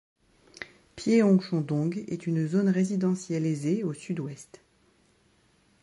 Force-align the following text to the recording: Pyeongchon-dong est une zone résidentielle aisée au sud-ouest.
Pyeongchon-dong 0.95 2.05
est 2.07 2.25
une 2.25 2.47
zone 2.47 2.69
résidentielle 2.69 3.45
aisée 3.45 3.83
au 3.83 3.93
sud-ouest. 3.93 4.59